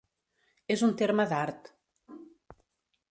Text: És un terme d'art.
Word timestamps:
És 0.75 0.83
un 0.87 0.95
terme 1.01 1.27
d'art. 1.33 1.69